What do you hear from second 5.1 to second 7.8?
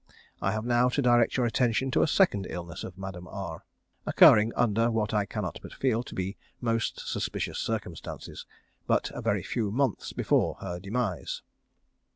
I cannot but feel to be most suspicious